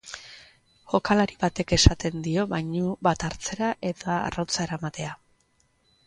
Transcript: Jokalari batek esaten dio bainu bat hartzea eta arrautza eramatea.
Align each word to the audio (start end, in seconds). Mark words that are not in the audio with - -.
Jokalari 0.91 1.35
batek 1.41 1.73
esaten 1.77 2.23
dio 2.27 2.45
bainu 2.53 2.93
bat 3.07 3.25
hartzea 3.27 3.69
eta 3.91 4.15
arrautza 4.31 4.63
eramatea. 4.65 5.13